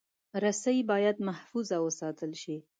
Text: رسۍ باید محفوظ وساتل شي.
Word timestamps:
رسۍ 0.43 0.77
باید 0.91 1.15
محفوظ 1.27 1.69
وساتل 1.85 2.31
شي. 2.41 2.57